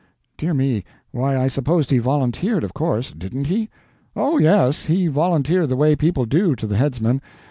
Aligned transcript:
"Dear 0.35 0.55
me, 0.55 0.83
why 1.11 1.37
I 1.37 1.47
supposed 1.47 1.91
he 1.91 1.99
volunteered, 1.99 2.63
of 2.63 2.73
course. 2.73 3.11
Didn't 3.11 3.43
he?" 3.45 3.69
"Oh, 4.15 4.39
yes, 4.39 4.85
he 4.85 5.05
volunteered 5.05 5.69
the 5.69 5.75
way 5.75 5.95
people 5.95 6.25
do 6.25 6.55
to 6.55 6.65
the 6.65 6.75
headsman. 6.77 7.21